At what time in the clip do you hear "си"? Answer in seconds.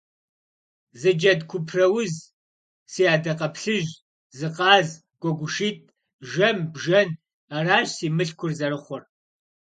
7.97-8.07